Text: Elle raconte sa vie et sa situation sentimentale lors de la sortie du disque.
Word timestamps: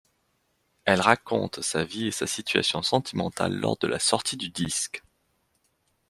Elle 0.85 0.99
raconte 1.01 1.61
sa 1.61 1.83
vie 1.83 2.07
et 2.07 2.11
sa 2.11 2.25
situation 2.25 2.81
sentimentale 2.81 3.53
lors 3.53 3.77
de 3.77 3.85
la 3.85 3.99
sortie 3.99 4.35
du 4.35 4.49
disque. 4.49 5.03